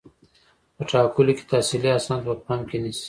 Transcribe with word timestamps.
په 0.75 0.83
ټاکلو 0.91 1.31
کې 1.37 1.43
تحصیلي 1.51 1.89
اسناد 1.93 2.21
په 2.27 2.33
پام 2.47 2.61
کې 2.69 2.77
نیسي. 2.83 2.99